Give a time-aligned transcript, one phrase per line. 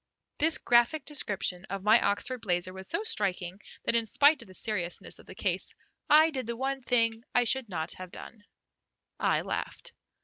[0.39, 4.55] This graphic description of my Oxford blazer was so striking that in spite of the
[4.55, 5.75] seriousness of the case
[6.09, 8.43] I did the one thing I should not have done,
[9.19, 9.93] I laughed.